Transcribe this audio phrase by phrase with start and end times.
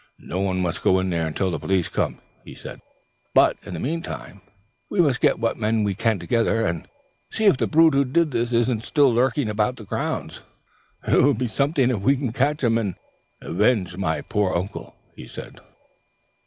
[0.17, 2.79] 'No one must go in there till the police come,' he says.
[3.35, 4.41] 'But in the meantime
[4.89, 6.87] we must get what men we can together, and
[7.29, 10.41] see if the brute who did this isn't lurking about the grounds.
[11.07, 12.95] It will be something if we can catch him, and
[13.41, 15.59] avenge my poor uncle,' he said."